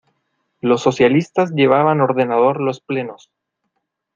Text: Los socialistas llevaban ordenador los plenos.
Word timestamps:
Los 0.61 0.81
socialistas 0.81 1.51
llevaban 1.51 2.01
ordenador 2.01 2.59
los 2.59 2.81
plenos. 2.81 3.29